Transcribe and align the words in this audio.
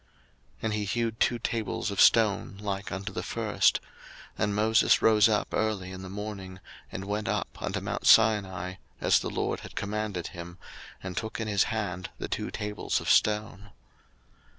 02:034:004 0.01 0.09
And 0.63 0.73
he 0.73 0.85
hewed 0.85 1.19
two 1.19 1.37
tables 1.37 1.91
of 1.91 2.01
stone 2.01 2.57
like 2.59 2.91
unto 2.91 3.13
the 3.13 3.21
first; 3.21 3.79
and 4.35 4.55
Moses 4.55 4.99
rose 4.99 5.29
up 5.29 5.49
early 5.53 5.91
in 5.91 6.01
the 6.01 6.09
morning, 6.09 6.59
and 6.91 7.05
went 7.05 7.27
up 7.29 7.61
unto 7.61 7.81
mount 7.81 8.07
Sinai, 8.07 8.77
as 8.99 9.19
the 9.19 9.29
LORD 9.29 9.59
had 9.59 9.75
commanded 9.75 10.29
him, 10.29 10.57
and 11.03 11.15
took 11.15 11.39
in 11.39 11.47
his 11.47 11.65
hand 11.65 12.09
the 12.17 12.27
two 12.27 12.49
tables 12.49 12.99
of 12.99 13.11
stone. 13.11 13.69